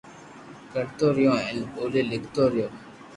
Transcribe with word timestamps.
ڪرتو 0.71 1.07
رھيو 1.15 1.33
ھين 1.43 1.59
ٻولي 1.73 2.01
لکتو 2.11 2.43
رھيو 2.51 2.67